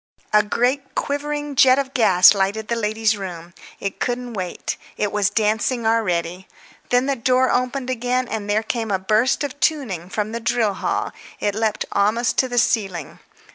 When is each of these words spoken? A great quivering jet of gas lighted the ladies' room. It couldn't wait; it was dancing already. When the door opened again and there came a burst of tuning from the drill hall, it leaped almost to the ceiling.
A 0.33 0.41
great 0.41 0.95
quivering 0.95 1.55
jet 1.55 1.77
of 1.77 1.93
gas 1.93 2.33
lighted 2.33 2.69
the 2.69 2.75
ladies' 2.75 3.15
room. 3.15 3.53
It 3.79 3.99
couldn't 3.99 4.33
wait; 4.33 4.75
it 4.97 5.11
was 5.11 5.29
dancing 5.29 5.85
already. 5.85 6.47
When 6.89 7.05
the 7.05 7.15
door 7.15 7.51
opened 7.51 7.91
again 7.91 8.27
and 8.27 8.49
there 8.49 8.63
came 8.63 8.89
a 8.89 8.97
burst 8.97 9.43
of 9.43 9.59
tuning 9.59 10.09
from 10.09 10.31
the 10.31 10.39
drill 10.39 10.73
hall, 10.73 11.11
it 11.39 11.53
leaped 11.53 11.85
almost 11.93 12.37
to 12.39 12.47
the 12.47 12.57
ceiling. 12.57 13.19